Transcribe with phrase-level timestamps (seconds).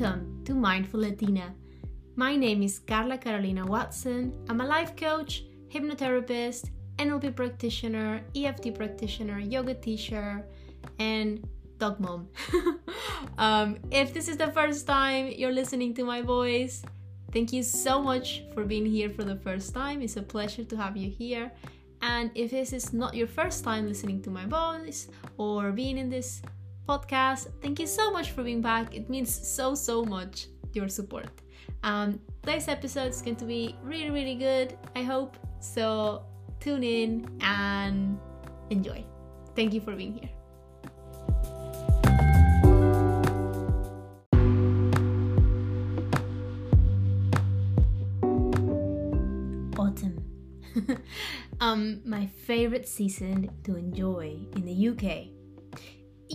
[0.00, 1.54] Welcome to Mindful Latina.
[2.16, 4.32] My name is Carla Carolina Watson.
[4.48, 10.46] I'm a life coach, hypnotherapist, NLP practitioner, EFT practitioner, yoga teacher,
[10.98, 11.46] and
[11.76, 12.28] dog mom.
[13.38, 16.82] um, if this is the first time you're listening to my voice,
[17.30, 20.00] thank you so much for being here for the first time.
[20.00, 21.52] It's a pleasure to have you here.
[22.00, 26.08] And if this is not your first time listening to my voice or being in
[26.08, 26.40] this
[26.90, 27.46] podcast.
[27.62, 28.96] Thank you so much for being back.
[28.96, 31.30] It means so, so much your support.
[31.84, 35.36] Um, today's episode is going to be really, really good, I hope.
[35.60, 36.24] So
[36.58, 38.18] tune in and
[38.70, 39.04] enjoy.
[39.54, 40.30] Thank you for being here.
[49.78, 50.16] Autumn.
[51.60, 55.39] um, my favorite season to enjoy in the UK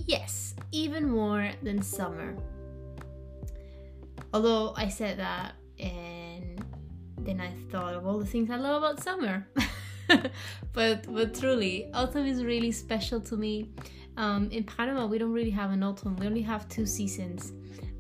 [0.05, 2.35] Yes, even more than summer.
[4.34, 6.63] Although I said that and
[7.20, 9.47] then I thought of all the things I love about summer.
[10.73, 13.71] but but truly, autumn is really special to me.
[14.17, 16.15] Um, in Panama, we don't really have an autumn.
[16.17, 17.53] We only have two seasons.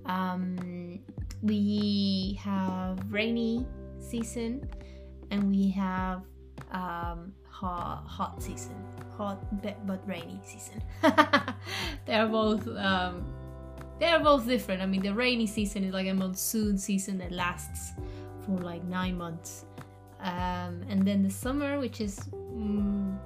[0.05, 0.99] Um,
[1.41, 3.65] we have rainy
[3.99, 4.69] season,
[5.31, 6.23] and we have
[6.71, 8.75] um, hot hot season.
[9.17, 9.39] Hot
[9.87, 10.81] but rainy season.
[12.05, 13.25] They are both um,
[13.99, 14.81] they are both different.
[14.81, 17.93] I mean the rainy season is like a monsoon season that lasts
[18.45, 19.65] for like nine months.
[20.19, 23.17] Um, and then the summer which is mm,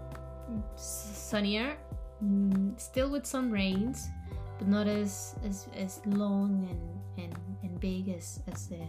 [0.76, 1.78] sunnier
[2.24, 4.10] mm, still with some rains
[4.58, 7.34] but not as as, as long and, and,
[7.64, 8.84] and big as, as the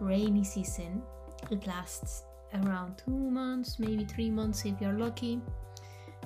[0.00, 1.02] rainy season.
[1.50, 5.40] It lasts around two months, maybe three months if you're lucky.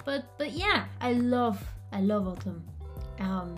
[0.05, 2.65] But but yeah, I love I love autumn.
[3.21, 3.57] Um,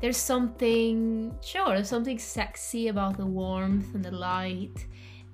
[0.00, 4.86] there's something sure, there's something sexy about the warmth and the light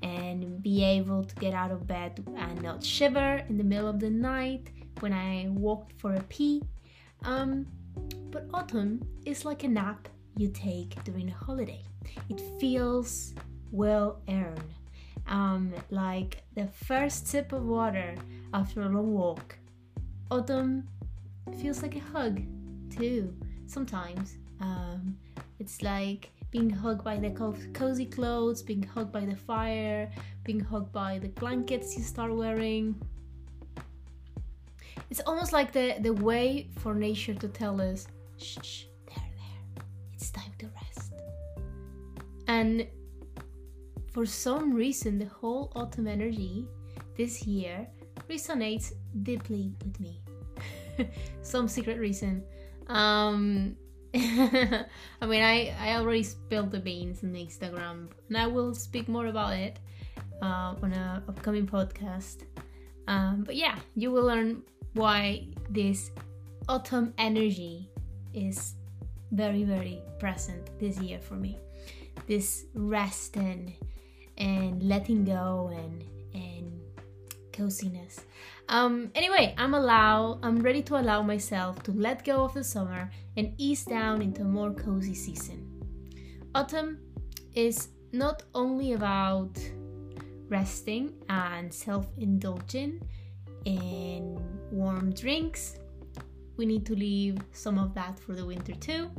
[0.02, 3.98] and be able to get out of bed and not shiver in the middle of
[3.98, 4.70] the night
[5.00, 6.62] when I walked for a pee.
[7.24, 7.66] Um,
[8.30, 11.82] but autumn is like a nap you take during a holiday.
[12.28, 13.34] It feels
[13.72, 14.62] well earned
[15.26, 18.14] um, like the first sip of water
[18.52, 19.58] after a long walk.
[20.30, 20.88] Autumn
[21.60, 22.42] feels like a hug,
[22.90, 23.34] too,
[23.66, 24.36] sometimes.
[24.60, 25.16] Um,
[25.58, 30.10] it's like being hugged by the co- cozy clothes, being hugged by the fire,
[30.44, 32.94] being hugged by the blankets you start wearing.
[35.10, 39.84] It's almost like the, the way for nature to tell us, shh, shh, there, there,
[40.14, 41.12] it's time to rest.
[42.46, 42.86] And
[44.14, 46.68] for some reason, the whole autumn energy
[47.16, 47.86] this year
[48.30, 48.92] resonates
[49.24, 50.20] deeply with me.
[51.42, 52.44] some secret reason.
[52.86, 53.76] Um,
[54.14, 54.86] I
[55.26, 59.54] mean, I, I already spilled the beans the Instagram, and I will speak more about
[59.54, 59.80] it
[60.40, 62.44] uh, on an upcoming podcast.
[63.08, 66.12] Um, but yeah, you will learn why this
[66.68, 67.90] autumn energy
[68.32, 68.76] is
[69.32, 71.58] very, very present this year for me.
[72.28, 73.72] This rest and
[74.38, 76.80] and letting go and and
[77.52, 78.20] coziness.
[78.68, 83.10] Um, anyway, I'm allow I'm ready to allow myself to let go of the summer
[83.36, 85.70] and ease down into a more cozy season.
[86.54, 86.98] Autumn
[87.54, 89.58] is not only about
[90.48, 93.00] resting and self-indulging
[93.64, 94.38] in
[94.70, 95.78] warm drinks.
[96.56, 99.10] We need to leave some of that for the winter too.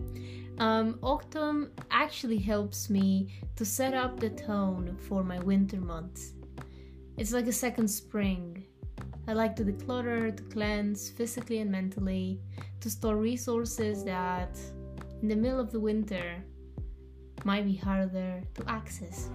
[0.57, 6.33] Um, autumn actually helps me to set up the tone for my winter months.
[7.17, 8.65] It's like a second spring.
[9.27, 12.39] I like to declutter, to cleanse physically and mentally,
[12.81, 14.57] to store resources that
[15.21, 16.43] in the middle of the winter
[17.43, 19.29] might be harder to access.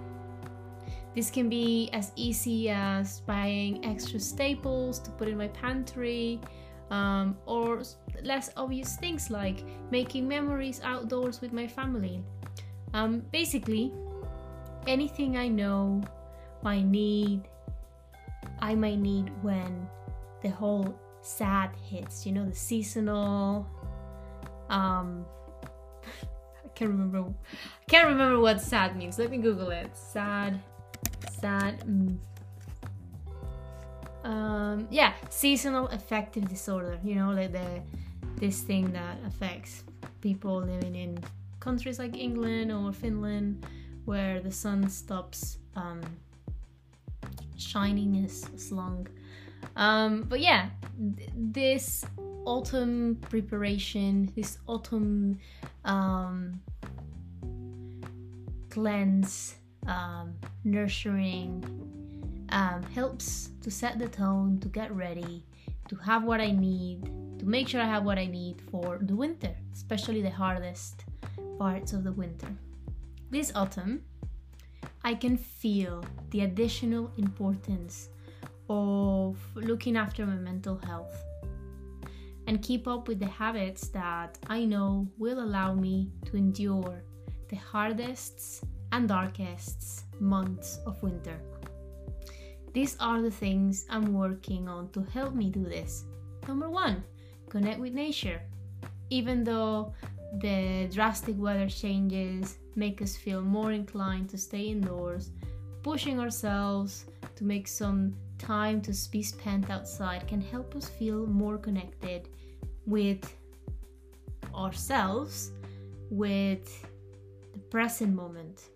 [1.15, 6.41] This can be as easy as buying extra staples to put in my pantry,
[6.91, 7.83] um, or
[8.23, 12.23] less obvious things like making memories outdoors with my family.
[12.93, 13.93] Um, basically,
[14.87, 16.03] anything I know
[16.65, 17.43] I need,
[18.61, 19.89] I might need when
[20.43, 23.67] the whole sad hits, you know, the seasonal.
[24.69, 25.25] Um,
[26.65, 27.21] I can't remember.
[27.23, 29.19] I can't remember what sad means.
[29.19, 29.97] Let me Google it.
[29.97, 30.61] Sad,
[31.31, 31.81] sad.
[31.87, 32.19] Mm
[34.25, 36.99] um, yeah, seasonal affective disorder.
[37.03, 37.83] You know, like the
[38.37, 39.85] this thing that affects
[40.21, 41.19] people living in
[41.61, 43.67] countries like England or Finland,
[44.05, 46.01] where the sun stops um,
[47.57, 49.07] shining as, as long.
[49.77, 50.71] Um, but yeah,
[51.17, 52.05] th- this
[52.45, 55.39] autumn preparation, this autumn
[55.85, 56.61] um,
[58.71, 59.57] cleanse,
[59.87, 60.35] um,
[60.65, 61.65] nurturing,
[62.51, 65.45] um, helps to set the tone, to get ready,
[65.89, 67.05] to have what I need,
[67.39, 71.05] to make sure I have what I need for the winter, especially the hardest
[71.59, 72.49] parts of the winter.
[73.31, 74.03] This autumn,
[75.05, 78.09] I can feel the additional importance
[78.69, 81.25] of looking after my mental health
[82.47, 87.03] and keep up with the habits that I know will allow me to endure
[87.49, 91.41] the hardest and darkest months of winter.
[92.73, 96.05] These are the things I'm working on to help me do this.
[96.47, 97.03] Number one,
[97.49, 98.41] connect with nature.
[99.11, 99.93] Even though
[100.41, 105.31] the drastic weather changes make us feel more inclined to stay indoors,
[105.83, 111.59] pushing ourselves to make some time to be spent outside can help us feel more
[111.59, 112.29] connected
[112.87, 113.37] with
[114.55, 115.51] ourselves,
[116.11, 116.87] with
[117.53, 118.69] the present moment.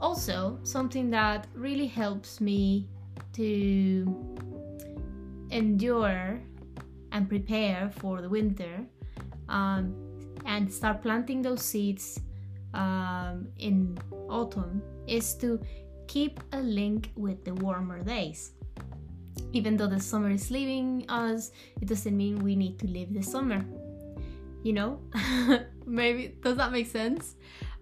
[0.00, 2.88] Also, something that really helps me
[3.34, 4.46] to
[5.50, 6.40] endure
[7.12, 8.84] and prepare for the winter
[9.48, 9.94] um,
[10.46, 12.20] and start planting those seeds
[12.74, 13.96] um, in
[14.28, 15.60] autumn is to
[16.06, 18.52] keep a link with the warmer days.
[19.52, 23.22] Even though the summer is leaving us, it doesn't mean we need to leave the
[23.22, 23.64] summer.
[24.62, 25.00] You know?
[25.86, 27.36] Maybe, does that make sense?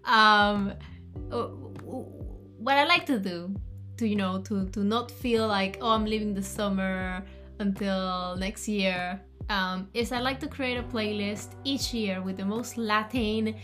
[0.05, 0.73] Um,
[2.57, 3.55] what I like to do
[3.97, 7.23] to you know to to not feel like oh I'm leaving the summer
[7.59, 12.45] until next year um, is I like to create a playlist each year with the
[12.45, 13.55] most Latin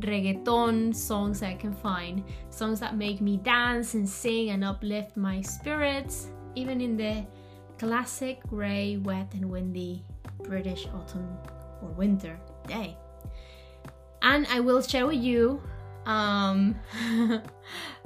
[0.00, 5.40] reggaeton songs I can find, songs that make me dance and sing and uplift my
[5.40, 7.26] spirits, even in the
[7.78, 10.04] classic grey, wet, and windy
[10.44, 11.36] British autumn
[11.82, 12.38] or winter
[12.68, 12.96] day.
[14.22, 15.60] And I will share with you
[16.06, 16.74] um,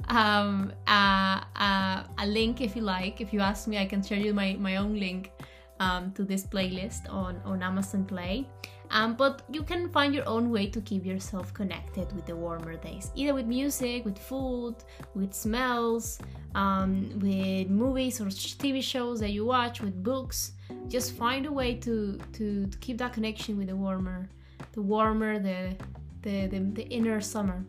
[0.09, 3.21] um, uh, uh, a link if you like.
[3.21, 5.31] If you ask me, I can share you my, my own link
[5.79, 8.47] um, to this playlist on, on Amazon Play.
[8.89, 12.77] Um, but you can find your own way to keep yourself connected with the warmer
[12.77, 14.75] days, either with music, with food,
[15.13, 16.19] with smells,
[16.55, 20.53] um, with movies or TV shows that you watch, with books.
[20.87, 24.29] Just find a way to, to, to keep that connection with the warmer,
[24.71, 25.75] the warmer, the,
[26.21, 27.65] the, the, the inner summer.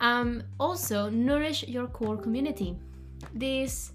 [0.00, 2.76] Um, also, nourish your core community.
[3.34, 3.92] This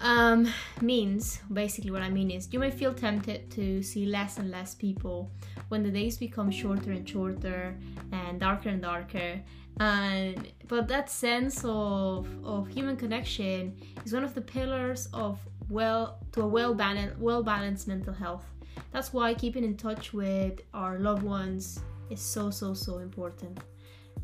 [0.00, 4.50] um, means basically what I mean is you may feel tempted to see less and
[4.50, 5.30] less people
[5.68, 7.76] when the days become shorter and shorter
[8.12, 9.40] and darker and darker.
[9.80, 15.38] And but that sense of, of human connection is one of the pillars of
[15.68, 18.44] well to a well balanced well balanced mental health.
[18.92, 21.80] That's why keeping in touch with our loved ones
[22.10, 23.58] is so so so important.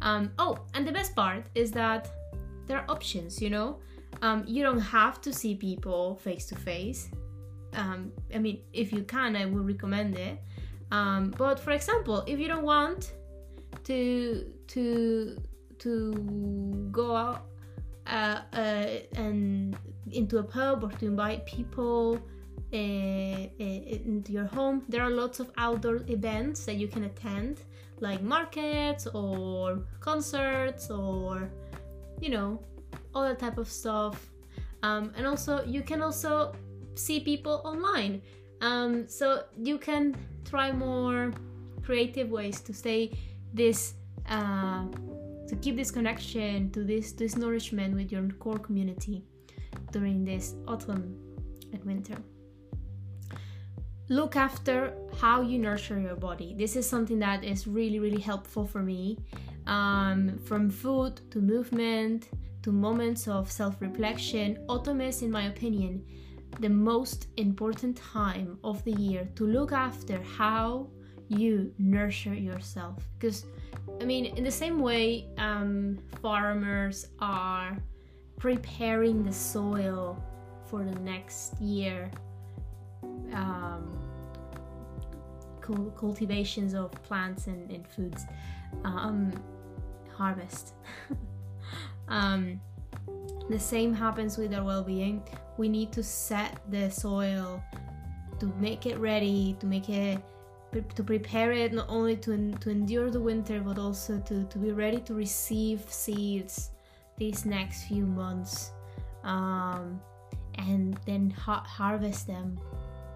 [0.02, 2.11] Um, oh, and the best part is that
[2.67, 3.79] there are options, you know?
[4.23, 7.11] Um, you don't have to see people face to face.
[8.35, 10.38] I mean, if you can, I would recommend it.
[10.91, 13.12] Um, but for example, if you don't want
[13.85, 15.37] to to
[15.79, 17.46] to go out
[18.06, 19.76] uh, uh, and
[20.11, 22.19] into a pub or to invite people
[22.73, 27.62] uh, uh into your home, there are lots of outdoor events that you can attend
[28.01, 31.51] like markets or concerts or
[32.21, 32.61] you know
[33.15, 34.31] all that type of stuff.
[34.83, 36.53] Um, and also you can also
[36.95, 38.23] see people online.
[38.61, 41.33] Um, so you can try more
[41.83, 43.17] creative ways to stay
[43.55, 43.95] this
[44.29, 44.85] uh,
[45.49, 49.25] to keep this connection to this this nourishment with your core community
[49.93, 51.17] during this autumn
[51.73, 52.17] and winter
[54.10, 56.52] look after how you nurture your body.
[56.58, 59.17] This is something that is really, really helpful for me.
[59.67, 62.29] Um, from food to movement
[62.62, 66.05] to moments of self reflection, autumn is, in my opinion,
[66.58, 70.88] the most important time of the year to look after how
[71.29, 72.96] you nurture yourself.
[73.17, 73.46] Because,
[74.00, 77.79] I mean, in the same way, um, farmers are
[78.38, 80.20] preparing the soil
[80.67, 82.10] for the next year
[83.32, 84.00] um,
[85.96, 88.24] cultivations of plants and, and foods
[88.84, 89.32] um,
[90.17, 90.74] harvest.
[92.08, 92.60] um,
[93.48, 95.22] the same happens with our well-being.
[95.56, 97.62] We need to set the soil
[98.39, 100.20] to make it ready, to make it
[100.94, 104.70] to prepare it not only to, to endure the winter but also to, to be
[104.70, 106.70] ready to receive seeds
[107.17, 108.70] these next few months
[109.24, 110.00] um,
[110.56, 112.58] and then ha- harvest them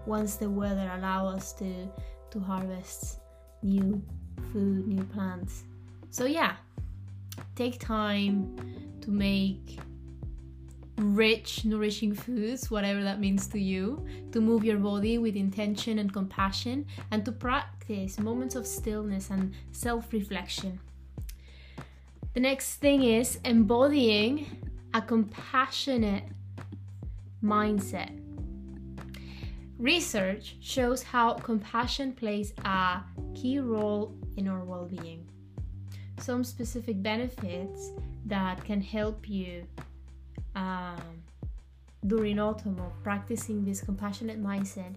[0.05, 1.89] once the weather allow us to
[2.31, 3.19] to harvest
[3.61, 4.01] new
[4.51, 5.63] food, new plants.
[6.09, 6.55] So yeah,
[7.55, 8.55] take time
[9.01, 9.79] to make
[10.97, 16.11] rich, nourishing foods, whatever that means to you, to move your body with intention and
[16.11, 20.79] compassion, and to practice moments of stillness and self reflection.
[22.33, 24.45] The next thing is embodying
[24.93, 26.23] a compassionate
[27.43, 28.24] mindset.
[29.77, 33.01] Research shows how compassion plays a
[33.33, 35.29] key role in our well being.
[36.19, 37.91] Some specific benefits
[38.25, 39.67] that can help you
[40.55, 41.23] um,
[42.07, 44.95] during autumn of practicing this compassionate mindset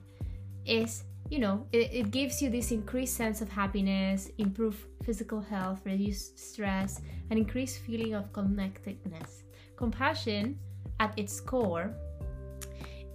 [0.65, 5.81] is you know it, it gives you this increased sense of happiness improve physical health
[5.85, 9.43] reduce stress and increase feeling of connectedness
[9.77, 10.59] compassion
[11.01, 11.95] at its core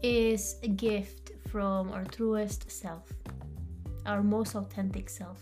[0.04, 1.23] is a gift
[1.54, 3.14] from our truest self
[4.06, 5.42] our most authentic self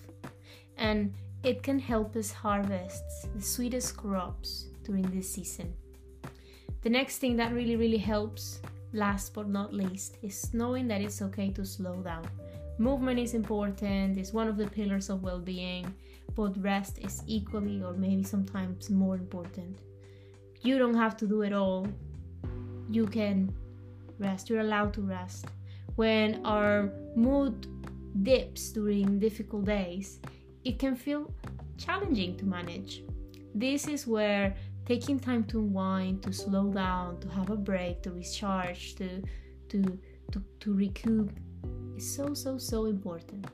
[0.77, 1.13] and
[1.43, 3.03] it can help us harvest
[3.35, 5.73] the sweetest crops during this season
[6.81, 8.59] the next thing that really, really helps,
[8.91, 12.25] last but not least, is knowing that it's okay to slow down.
[12.79, 15.93] Movement is important, it's one of the pillars of well being,
[16.35, 19.77] but rest is equally or maybe sometimes more important.
[20.63, 21.87] You don't have to do it all.
[22.89, 23.53] You can
[24.17, 25.45] rest, you're allowed to rest.
[26.01, 27.67] When our mood
[28.23, 30.19] dips during difficult days,
[30.63, 31.31] it can feel
[31.77, 33.03] challenging to manage.
[33.53, 34.55] This is where
[34.87, 39.21] taking time to unwind, to slow down, to have a break, to recharge, to
[39.69, 39.79] to
[40.31, 41.29] to, to recoup
[41.95, 43.45] is so so so important.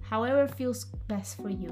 [0.00, 1.70] However feels best for you.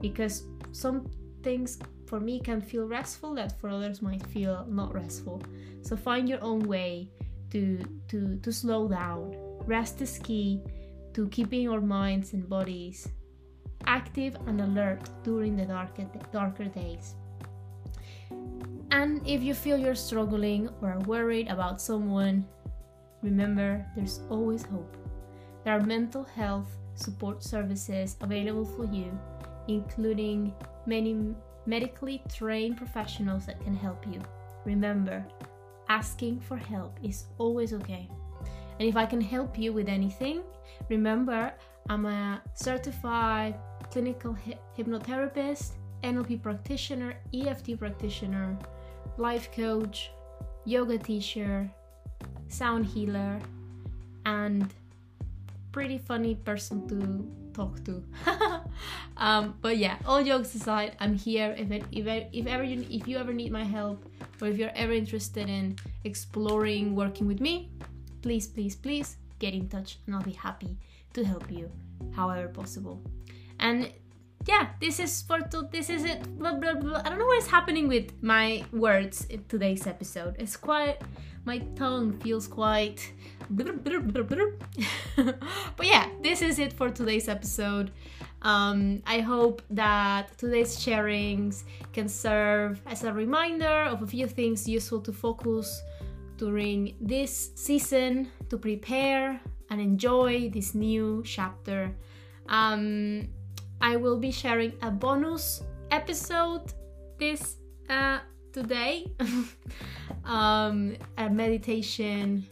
[0.00, 1.10] Because some
[1.42, 5.42] things for me can feel restful that for others might feel not restful.
[5.82, 7.10] So find your own way
[7.50, 9.47] to to to slow down.
[9.68, 10.62] Rest is key
[11.12, 13.06] to keeping our minds and bodies
[13.84, 17.14] active and alert during the darker, darker days.
[18.90, 22.46] And if you feel you're struggling or are worried about someone,
[23.22, 24.96] remember there's always hope.
[25.64, 29.12] There are mental health support services available for you,
[29.68, 30.54] including
[30.86, 31.34] many
[31.66, 34.22] medically trained professionals that can help you.
[34.64, 35.22] Remember,
[35.90, 38.08] asking for help is always okay.
[38.78, 40.42] And if I can help you with anything,
[40.88, 41.52] remember
[41.88, 43.54] I'm a certified
[43.90, 44.36] clinical
[44.76, 48.56] hypnotherapist, NLP practitioner, EFT practitioner,
[49.16, 50.10] life coach,
[50.64, 51.70] yoga teacher,
[52.48, 53.40] sound healer,
[54.26, 54.72] and
[55.72, 58.02] pretty funny person to talk to.
[59.16, 62.86] um, but yeah, all jokes aside, I'm here if it, if, I, if ever you
[62.90, 64.04] if you ever need my help
[64.40, 67.70] or if you're ever interested in exploring working with me,
[68.22, 70.76] please please please get in touch and I'll be happy
[71.14, 71.70] to help you
[72.14, 73.00] however possible.
[73.58, 73.90] And
[74.46, 76.38] yeah, this is for to- this is it.
[76.38, 77.02] Blah, blah, blah.
[77.04, 80.36] I don't know what is happening with my words in today's episode.
[80.38, 80.98] It's quite
[81.44, 83.12] my tongue feels quite.
[85.76, 87.90] but yeah, this is it for today's episode.
[88.42, 94.68] Um, I hope that today's sharings can serve as a reminder of a few things
[94.68, 95.82] useful to focus
[96.38, 99.40] during this season to prepare
[99.70, 101.94] and enjoy this new chapter.
[102.48, 103.28] Um,
[103.80, 106.72] I will be sharing a bonus episode
[107.18, 107.56] this
[107.90, 108.20] uh,
[108.52, 109.06] today,
[110.24, 112.46] um, a meditation,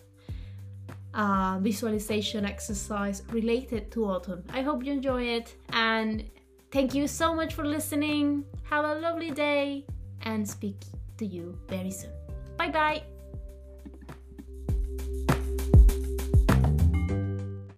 [1.14, 4.44] uh, visualization exercise related to autumn.
[4.52, 6.24] I hope you enjoy it and
[6.70, 8.44] thank you so much for listening.
[8.64, 9.86] Have a lovely day
[10.22, 10.76] and speak
[11.18, 12.12] to you very soon.
[12.58, 13.15] Bye bye.